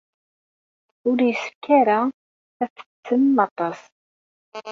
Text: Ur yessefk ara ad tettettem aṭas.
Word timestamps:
Ur 1.09 1.17
yessefk 1.27 1.63
ara 1.79 1.99
ad 2.63 2.69
tettettem 2.75 3.35
aṭas. 3.47 3.79